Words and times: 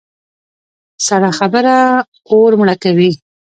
سړه 1.07 1.31
خبره 1.39 1.77
اور 2.31 2.51
مړه 2.59 2.75
کوي. 2.83 3.11